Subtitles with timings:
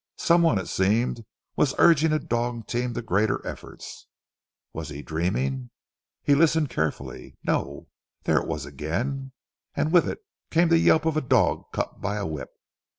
[0.17, 1.25] Some one, it seemed,
[1.55, 4.07] was urging a dog team to greater efforts.
[4.73, 5.69] Was he dreaming?
[6.23, 7.37] He listened carefully.
[7.43, 7.85] No!
[8.23, 9.31] There it was again,
[9.75, 12.49] and with it came the yelp of a dog cut by a whip.